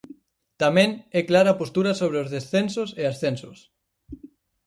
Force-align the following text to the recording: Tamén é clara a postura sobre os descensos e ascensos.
Tamén 0.61 0.89
é 1.19 1.21
clara 1.29 1.49
a 1.51 1.59
postura 1.61 1.91
sobre 2.01 2.17
os 2.23 2.31
descensos 2.35 2.89
e 3.01 3.03
ascensos. 3.11 3.57